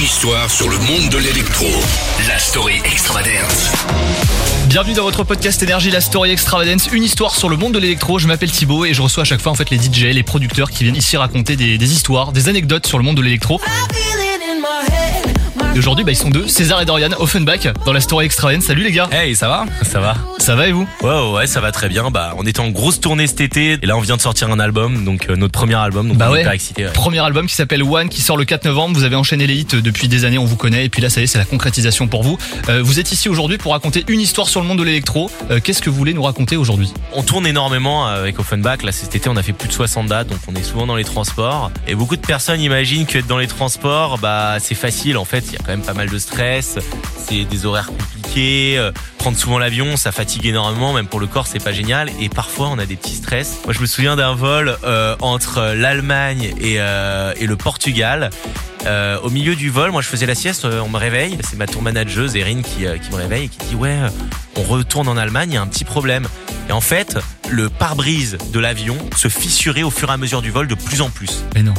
Une 0.00 0.06
histoire 0.06 0.50
sur 0.50 0.66
le 0.70 0.78
monde 0.78 1.10
de 1.10 1.18
l'électro. 1.18 1.66
La 2.26 2.38
story 2.38 2.80
extravagance. 2.86 3.70
Bienvenue 4.66 4.94
dans 4.94 5.02
votre 5.02 5.24
podcast 5.24 5.62
Énergie, 5.62 5.90
la 5.90 6.00
story 6.00 6.30
extravagance, 6.30 6.88
une 6.90 7.02
histoire 7.02 7.34
sur 7.34 7.50
le 7.50 7.58
monde 7.58 7.74
de 7.74 7.78
l'électro. 7.78 8.18
Je 8.18 8.26
m'appelle 8.26 8.50
Thibaut 8.50 8.86
et 8.86 8.94
je 8.94 9.02
reçois 9.02 9.22
à 9.22 9.24
chaque 9.24 9.42
fois 9.42 9.52
en 9.52 9.54
fait 9.54 9.68
les 9.68 9.76
DJ, 9.76 10.04
les 10.14 10.22
producteurs 10.22 10.70
qui 10.70 10.84
viennent 10.84 10.96
ici 10.96 11.18
raconter 11.18 11.54
des, 11.54 11.92
histoires, 11.92 12.32
des 12.32 12.48
anecdotes 12.48 12.86
sur 12.86 12.96
le 12.96 13.04
monde 13.04 13.18
de 13.18 13.20
l'électro. 13.20 13.60
Aujourd'hui, 15.80 16.04
bah, 16.04 16.12
ils 16.12 16.16
sont 16.16 16.28
deux, 16.28 16.46
César 16.46 16.80
et 16.82 16.84
Dorian, 16.84 17.08
Offenbach, 17.18 17.66
dans 17.86 17.92
la 17.94 18.00
story 18.00 18.26
extravagance. 18.26 18.64
Salut 18.64 18.82
les 18.84 18.92
gars. 18.92 19.08
Hey, 19.12 19.34
ça 19.34 19.48
va 19.48 19.64
Ça 19.82 19.98
va 19.98 20.14
Ça 20.38 20.54
va 20.54 20.68
et 20.68 20.72
vous? 20.72 20.86
Ouais, 21.02 21.08
ouais, 21.08 21.32
ouais, 21.32 21.46
ça 21.46 21.60
va 21.62 21.72
très 21.72 21.88
bien. 21.88 22.10
Bah, 22.10 22.34
on 22.36 22.44
était 22.46 22.60
en 22.60 22.68
grosse 22.68 23.00
tournée 23.00 23.26
cet 23.26 23.40
été 23.40 23.78
et 23.82 23.86
là, 23.86 23.96
on 23.96 24.00
vient 24.00 24.16
de 24.18 24.20
sortir 24.20 24.50
un 24.50 24.60
album, 24.60 25.04
donc 25.06 25.28
euh, 25.30 25.36
notre 25.36 25.52
premier 25.52 25.76
album, 25.76 26.08
donc 26.08 26.18
Bah 26.18 26.26
on 26.28 26.32
est 26.32 26.34
ouais. 26.34 26.40
hyper 26.42 26.52
excités. 26.52 26.84
ouais. 26.84 26.92
Premier 26.92 27.20
album 27.20 27.46
qui 27.46 27.54
s'appelle 27.54 27.82
One 27.82 28.10
qui 28.10 28.20
sort 28.20 28.36
le 28.36 28.44
4 28.44 28.66
novembre. 28.66 28.94
Vous 28.94 29.04
avez 29.04 29.16
enchaîné 29.16 29.46
les 29.46 29.54
hits 29.56 29.64
depuis 29.82 30.08
des 30.08 30.26
années, 30.26 30.36
on 30.38 30.44
vous 30.44 30.56
connaît. 30.56 30.84
Et 30.84 30.88
puis 30.90 31.00
là, 31.00 31.08
ça 31.08 31.20
y 31.22 31.24
est, 31.24 31.26
c'est 31.26 31.38
la 31.38 31.44
concrétisation 31.46 32.08
pour 32.08 32.22
vous. 32.22 32.36
Euh, 32.68 32.82
vous 32.82 33.00
êtes 33.00 33.10
ici 33.12 33.30
aujourd'hui 33.30 33.56
pour 33.56 33.72
raconter 33.72 34.04
une 34.08 34.20
histoire 34.20 34.48
sur 34.48 34.60
le 34.60 34.66
monde 34.66 34.78
de 34.78 34.84
l'électro. 34.84 35.30
Euh, 35.50 35.60
Qu'est-ce 35.64 35.80
que 35.80 35.88
vous 35.88 35.96
voulez 35.96 36.12
nous 36.12 36.22
raconter 36.22 36.56
aujourd'hui? 36.58 36.92
On 37.14 37.22
tourne 37.22 37.46
énormément 37.46 38.06
euh, 38.06 38.20
avec 38.20 38.38
Offenbach. 38.38 38.82
Là, 38.82 38.92
cet 38.92 39.14
été, 39.16 39.28
on 39.30 39.36
a 39.36 39.42
fait 39.42 39.52
plus 39.54 39.68
de 39.68 39.72
60 39.72 40.06
dates, 40.08 40.28
donc 40.28 40.38
on 40.46 40.54
est 40.54 40.62
souvent 40.62 40.86
dans 40.86 40.96
les 40.96 41.04
transports. 41.04 41.70
Et 41.88 41.94
beaucoup 41.94 42.16
de 42.16 42.20
personnes 42.26 42.60
imaginent 42.60 43.06
qu'être 43.06 43.26
dans 43.26 43.38
les 43.38 43.46
transports, 43.46 44.18
bah, 44.18 44.56
c'est 44.60 44.74
facile. 44.74 45.16
En 45.16 45.24
fait, 45.24 45.44
il 45.48 45.52
y 45.54 45.56
a 45.56 45.62
pas 45.78 45.94
mal 45.94 46.08
de 46.08 46.18
stress. 46.18 46.78
C'est 47.16 47.44
des 47.44 47.66
horaires 47.66 47.86
compliqués. 47.86 48.76
euh, 48.78 48.92
Prendre 49.18 49.36
souvent 49.36 49.58
l'avion, 49.58 49.96
ça 49.96 50.12
fatigue 50.12 50.46
énormément. 50.46 50.92
Même 50.92 51.06
pour 51.06 51.20
le 51.20 51.26
corps, 51.26 51.46
c'est 51.46 51.62
pas 51.62 51.72
génial. 51.72 52.10
Et 52.20 52.28
parfois, 52.28 52.68
on 52.68 52.78
a 52.78 52.86
des 52.86 52.96
petits 52.96 53.14
stress. 53.16 53.58
Moi, 53.64 53.74
je 53.74 53.80
me 53.80 53.86
souviens 53.86 54.16
d'un 54.16 54.34
vol 54.34 54.76
euh, 54.84 55.14
entre 55.20 55.74
l'Allemagne 55.76 56.54
et, 56.60 56.76
euh, 56.78 57.32
le 57.40 57.56
Portugal. 57.56 58.30
Au 59.22 59.28
milieu 59.30 59.56
du 59.56 59.68
vol, 59.70 59.90
moi 59.90 60.00
je 60.00 60.08
faisais 60.08 60.24
la 60.24 60.34
sieste, 60.34 60.64
on 60.64 60.88
me 60.88 60.96
réveille, 60.96 61.36
c'est 61.48 61.56
ma 61.56 61.66
tour 61.66 61.82
manageuse 61.82 62.34
Erin 62.34 62.62
qui, 62.62 62.86
qui 62.86 63.10
me 63.10 63.16
réveille 63.16 63.44
et 63.44 63.48
qui 63.48 63.58
dit 63.68 63.74
ouais, 63.74 63.94
on 64.56 64.62
retourne 64.62 65.06
en 65.06 65.18
Allemagne, 65.18 65.50
il 65.50 65.54
y 65.54 65.58
a 65.58 65.62
un 65.62 65.66
petit 65.66 65.84
problème. 65.84 66.26
Et 66.70 66.72
en 66.72 66.80
fait, 66.80 67.18
le 67.50 67.68
pare-brise 67.68 68.38
de 68.52 68.58
l'avion 68.58 68.96
se 69.16 69.28
fissurait 69.28 69.82
au 69.82 69.90
fur 69.90 70.08
et 70.08 70.12
à 70.12 70.16
mesure 70.16 70.40
du 70.40 70.50
vol 70.50 70.66
de 70.66 70.74
plus 70.74 71.02
en 71.02 71.10
plus. 71.10 71.44
Mais 71.54 71.62
non. 71.62 71.74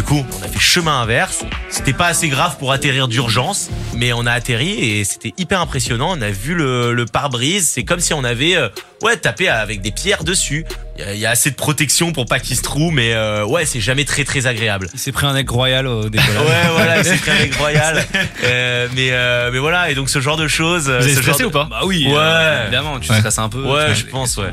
Du 0.00 0.06
coup, 0.06 0.24
on 0.40 0.42
a 0.42 0.48
fait 0.48 0.58
chemin 0.58 1.02
inverse. 1.02 1.44
C'était 1.68 1.92
pas 1.92 2.06
assez 2.06 2.30
grave 2.30 2.56
pour 2.58 2.72
atterrir 2.72 3.06
d'urgence, 3.06 3.68
mais 3.94 4.14
on 4.14 4.24
a 4.24 4.32
atterri 4.32 4.70
et 4.98 5.04
c'était 5.04 5.34
hyper 5.36 5.60
impressionnant. 5.60 6.14
On 6.16 6.22
a 6.22 6.30
vu 6.30 6.54
le, 6.54 6.94
le 6.94 7.04
pare-brise. 7.04 7.68
C'est 7.68 7.84
comme 7.84 8.00
si 8.00 8.14
on 8.14 8.24
avait 8.24 8.56
euh, 8.56 8.70
ouais 9.02 9.18
tapé 9.18 9.50
avec 9.50 9.82
des 9.82 9.90
pierres 9.90 10.24
dessus. 10.24 10.64
Il 10.96 11.04
y 11.04 11.06
a- 11.06 11.12
il 11.14 11.20
y, 11.20 11.26
a 11.26 11.30
assez 11.30 11.50
de 11.50 11.54
protection 11.54 12.12
pour 12.12 12.24
pas 12.24 12.38
qu'il 12.40 12.56
se 12.56 12.62
trouve, 12.62 12.94
mais 12.94 13.12
euh, 13.12 13.44
ouais, 13.44 13.66
c'est 13.66 13.80
jamais 13.80 14.06
très 14.06 14.24
très 14.24 14.46
agréable. 14.46 14.88
Il 14.94 14.98
s'est 14.98 15.12
pris 15.12 15.26
un 15.26 15.36
aigle 15.36 15.52
royal 15.52 15.86
au 15.86 16.08
décollage. 16.08 16.46
Ouais, 16.46 16.70
voilà, 16.72 17.04
c'est 17.04 17.18
très 17.18 17.32
avec 17.32 17.54
Royal. 17.56 18.02
Euh, 18.44 18.88
mais 18.96 19.08
euh, 19.10 19.50
mais 19.52 19.58
voilà, 19.58 19.90
et 19.90 19.94
donc 19.94 20.08
ce 20.08 20.20
genre 20.22 20.38
de 20.38 20.48
choses. 20.48 20.84
Vous 20.84 20.90
avez 20.92 21.14
ce 21.14 21.20
stressé 21.20 21.40
genre 21.42 21.48
ou 21.50 21.52
pas? 21.52 21.68
Bah 21.70 21.80
oui, 21.84 22.06
Ouais. 22.06 22.14
euh, 22.16 22.62
évidemment, 22.62 22.98
tu 23.00 23.10
Ouais. 23.10 23.18
stresses 23.18 23.38
un 23.38 23.50
peu. 23.50 23.62
Ouais, 23.64 23.94
je 23.94 24.06
pense, 24.06 24.38
ouais. 24.38 24.48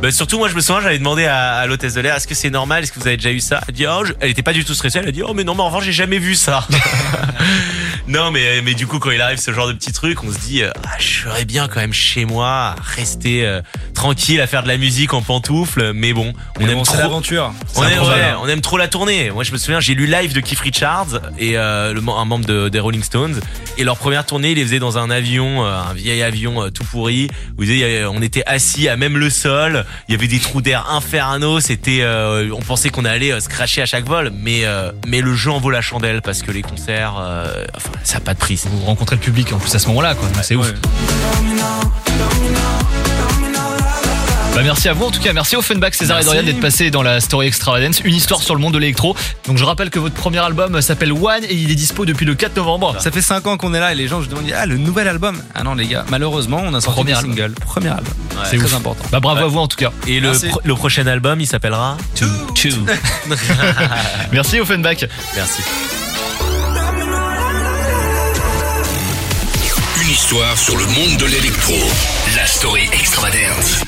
Bah, 0.00 0.12
surtout, 0.12 0.38
moi, 0.38 0.48
je 0.48 0.54
me 0.54 0.60
souviens, 0.60 0.80
j'avais 0.80 0.98
demandé 0.98 1.24
à, 1.24 1.56
à 1.56 1.66
l'hôtesse 1.66 1.94
de 1.94 2.00
l'air, 2.00 2.14
est-ce 2.14 2.28
que 2.28 2.34
c'est 2.36 2.50
normal, 2.50 2.84
est-ce 2.84 2.92
que 2.92 3.00
vous 3.00 3.06
avez 3.08 3.16
déjà 3.16 3.32
eu 3.32 3.40
ça? 3.40 3.60
Elle 3.66 3.74
dit, 3.74 3.84
oh, 3.88 4.04
je- 4.04 4.12
elle 4.20 4.30
était 4.30 4.44
pas 4.44 4.52
du 4.52 4.64
tout 4.64 4.72
stressée, 4.74 5.00
elle 5.00 5.08
a 5.08 5.12
dit, 5.12 5.24
oh, 5.24 5.34
mais 5.34 5.42
non, 5.42 5.56
mais 5.56 5.62
en 5.62 5.66
revanche, 5.66 5.84
j'ai 5.84 5.92
jamais 5.92 6.18
vu 6.20 6.36
ça. 6.36 6.64
non, 8.06 8.30
mais, 8.30 8.62
mais 8.62 8.74
du 8.74 8.86
coup, 8.86 9.00
quand 9.00 9.10
il 9.10 9.20
arrive 9.20 9.38
ce 9.38 9.52
genre 9.52 9.66
de 9.66 9.72
petit 9.72 9.90
truc, 9.92 10.22
on 10.22 10.32
se 10.32 10.38
dit, 10.38 10.62
euh, 10.62 10.70
ah, 10.86 10.90
je 11.00 11.22
serais 11.24 11.44
bien 11.44 11.66
quand 11.66 11.80
même 11.80 11.92
chez 11.92 12.24
moi, 12.26 12.48
à 12.48 12.74
rester 12.80 13.44
euh, 13.44 13.60
tranquille, 13.92 14.40
à 14.40 14.46
faire 14.46 14.62
de 14.62 14.68
la 14.68 14.76
musique 14.76 15.14
en 15.14 15.20
pantoufles, 15.20 15.92
mais 15.94 16.12
bon, 16.12 16.32
on 16.60 16.64
Mais 16.64 16.70
aime 16.70 16.78
bon, 16.78 16.82
trop. 16.84 16.96
l'aventure. 16.96 17.52
On 17.74 17.82
aime, 17.82 18.00
ouais, 18.02 18.34
on 18.40 18.46
aime 18.48 18.60
trop 18.60 18.78
la 18.78 18.86
tournée. 18.86 19.30
Moi, 19.32 19.42
je 19.42 19.50
me 19.50 19.58
souviens, 19.58 19.80
j'ai 19.80 19.94
lu 19.94 20.06
live 20.06 20.32
de 20.32 20.38
Keith 20.40 20.60
Richards 20.60 21.18
et 21.40 21.58
euh, 21.58 21.92
le, 21.92 22.00
un 22.08 22.24
membre 22.24 22.46
de, 22.46 22.68
des 22.68 22.78
Rolling 22.78 23.02
Stones. 23.02 23.40
Et 23.76 23.82
leur 23.84 23.96
première 23.96 24.24
tournée, 24.24 24.52
ils 24.52 24.56
les 24.56 24.62
faisaient 24.64 24.78
dans 24.78 24.96
un 24.96 25.10
avion, 25.10 25.64
euh, 25.66 25.76
un 25.90 25.92
vieil 25.92 26.22
avion 26.22 26.62
euh, 26.62 26.70
tout 26.70 26.84
pourri. 26.84 27.28
Vous 27.56 27.64
on 28.10 28.22
était 28.22 28.44
assis 28.46 28.88
à 28.88 28.96
même 28.96 29.18
le 29.18 29.28
sol. 29.28 29.84
Il 30.08 30.12
y 30.12 30.14
avait 30.14 30.28
des 30.28 30.38
trous 30.38 30.60
d'air 30.60 30.90
infernaux. 30.90 31.60
C'était, 31.60 32.00
euh, 32.02 32.50
on 32.52 32.60
pensait 32.60 32.90
qu'on 32.90 33.04
allait 33.04 33.32
euh, 33.32 33.40
se 33.40 33.48
cracher 33.48 33.82
à 33.82 33.86
chaque 33.86 34.06
vol, 34.06 34.32
mais 34.34 34.64
euh, 34.64 34.92
mais 35.06 35.20
le 35.20 35.34
jeu 35.34 35.50
en 35.50 35.58
vaut 35.58 35.70
la 35.70 35.80
chandelle 35.80 36.22
parce 36.22 36.42
que 36.42 36.50
les 36.50 36.62
concerts, 36.62 37.14
enfin, 37.74 37.90
ça 38.04 38.18
a 38.18 38.20
pas 38.20 38.34
de 38.34 38.38
prix. 38.38 38.60
Vous 38.70 38.84
rencontrez 38.84 39.16
le 39.16 39.22
public 39.22 39.52
en 39.52 39.58
plus 39.58 39.74
à 39.74 39.78
ce 39.78 39.88
moment-là, 39.88 40.14
quoi. 40.14 40.28
C'est 40.42 40.56
ouf. 40.56 40.72
Bah 44.58 44.64
merci 44.64 44.88
à 44.88 44.92
vous 44.92 45.04
en 45.04 45.10
tout 45.12 45.20
cas, 45.20 45.32
merci 45.32 45.54
Offenbach, 45.54 45.94
César 45.94 46.16
Merci. 46.16 46.30
et 46.30 46.32
Dorian 46.34 46.42
d'être 46.44 46.60
passés 46.60 46.90
dans 46.90 47.02
la 47.04 47.20
story 47.20 47.46
extravagance, 47.46 48.00
une 48.00 48.12
histoire 48.16 48.42
sur 48.42 48.56
le 48.56 48.60
monde 48.60 48.72
de 48.74 48.78
l'électro. 48.78 49.14
Donc 49.46 49.56
je 49.56 49.62
rappelle 49.62 49.88
que 49.88 50.00
votre 50.00 50.16
premier 50.16 50.38
album 50.38 50.82
s'appelle 50.82 51.12
One 51.12 51.44
et 51.44 51.54
il 51.54 51.70
est 51.70 51.76
dispo 51.76 52.04
depuis 52.04 52.26
le 52.26 52.34
4 52.34 52.56
novembre. 52.56 52.96
Ça 53.00 53.12
fait 53.12 53.22
5 53.22 53.46
ans 53.46 53.56
qu'on 53.56 53.72
est 53.72 53.78
là 53.78 53.92
et 53.92 53.94
les 53.94 54.08
gens 54.08 54.20
je 54.20 54.28
demande 54.28 54.46
ah 54.56 54.66
le 54.66 54.76
nouvel 54.76 55.06
album. 55.06 55.40
Ah 55.54 55.62
non 55.62 55.76
les 55.76 55.86
gars, 55.86 56.04
malheureusement 56.08 56.60
on 56.64 56.74
a 56.74 56.80
sorti 56.80 56.96
Premier 57.02 57.12
album. 57.14 57.36
singles. 57.36 57.54
Premier 57.64 57.90
album. 57.90 58.12
C'est 58.50 58.56
très 58.56 58.66
ouf. 58.66 58.74
important. 58.74 59.04
Bah 59.12 59.20
bravo 59.20 59.38
Ouais. 59.38 59.44
à 59.44 59.46
vous 59.48 59.58
en 59.60 59.68
tout 59.68 59.76
cas. 59.76 59.92
Et 60.08 60.18
le, 60.18 60.30
Merci. 60.30 60.48
pro- 60.48 60.60
le 60.64 60.74
prochain 60.74 61.06
album, 61.06 61.40
il 61.40 61.46
s'appellera. 61.46 61.96
Merci 64.32 64.58
Offenbach. 64.58 65.04
Merci. 65.36 65.62
Une 70.02 70.10
histoire 70.10 70.58
sur 70.58 70.76
le 70.76 70.84
monde 70.84 71.16
de 71.20 71.26
l'électro. 71.26 71.74
La 72.34 72.44
story 72.44 72.88
extravagance. 72.92 73.84